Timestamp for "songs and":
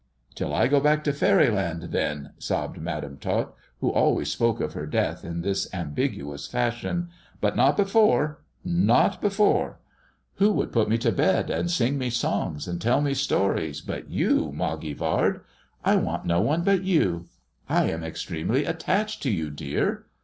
12.09-12.81